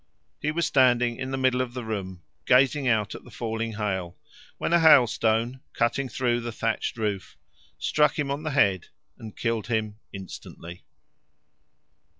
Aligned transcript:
He 0.41 0.49
was 0.49 0.65
standing 0.65 1.17
in 1.17 1.29
the 1.29 1.37
middle 1.37 1.61
of 1.61 1.75
the 1.75 1.83
room, 1.85 2.23
gazing 2.47 2.87
out 2.87 3.13
at 3.13 3.23
the 3.23 3.29
falling 3.29 3.73
hail, 3.73 4.17
when 4.57 4.73
a 4.73 4.79
hailstone, 4.79 5.61
cutting 5.73 6.09
through 6.09 6.39
the 6.41 6.51
thatched 6.51 6.97
roof, 6.97 7.37
struck 7.77 8.17
him 8.17 8.31
on 8.31 8.41
the 8.41 8.49
head 8.49 8.87
and 9.19 9.37
killed 9.37 9.67
him 9.67 9.99
instantly. 10.11 10.81